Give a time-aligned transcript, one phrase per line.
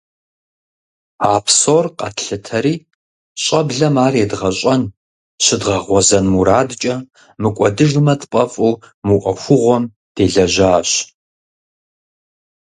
[1.31, 2.75] А псор къэтлъытэри,
[3.41, 4.83] щӏэблэм ар едгъэщӏэн,
[5.43, 6.95] щыдгъэгъуэзэн мурадкӏэ,
[7.41, 8.73] мыкӏуэдыжмэ тфӏэфӏу,
[9.05, 9.83] мы ӏуэхугъуэм
[10.15, 10.89] делэжьащ.